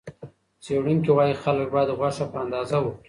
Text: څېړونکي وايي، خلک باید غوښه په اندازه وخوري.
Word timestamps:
څېړونکي 0.63 1.11
وايي، 1.13 1.33
خلک 1.43 1.67
باید 1.75 1.95
غوښه 1.97 2.25
په 2.31 2.37
اندازه 2.45 2.77
وخوري. 2.79 2.99